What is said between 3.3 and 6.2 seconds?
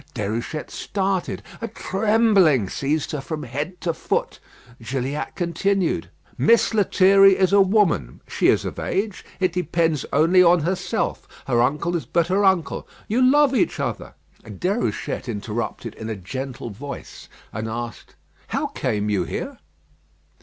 head to foot. Gilliatt continued: